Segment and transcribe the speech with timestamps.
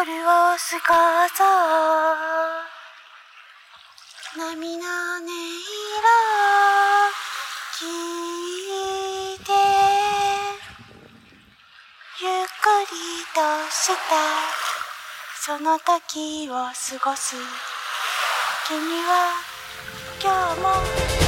[0.00, 0.94] す画
[1.36, 1.42] 像
[4.36, 4.84] 波の
[5.16, 5.34] 音色
[7.74, 7.82] 聞
[9.34, 9.50] いて
[12.22, 12.94] ゆっくり
[13.34, 13.40] と
[13.70, 14.14] した
[15.40, 17.34] その時を過ごす。
[18.68, 19.32] 君は
[20.22, 21.27] 今日も